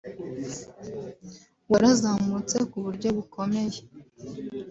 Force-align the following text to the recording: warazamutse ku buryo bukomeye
warazamutse 1.71 2.57
ku 2.71 2.77
buryo 2.85 3.07
bukomeye 3.17 3.77